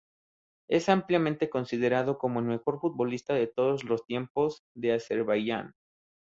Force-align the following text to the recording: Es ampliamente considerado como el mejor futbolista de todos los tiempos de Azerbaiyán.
Es 0.67 0.89
ampliamente 0.89 1.47
considerado 1.51 2.17
como 2.17 2.39
el 2.39 2.47
mejor 2.47 2.79
futbolista 2.79 3.35
de 3.35 3.45
todos 3.45 3.83
los 3.83 4.03
tiempos 4.03 4.63
de 4.73 4.93
Azerbaiyán. 4.93 5.73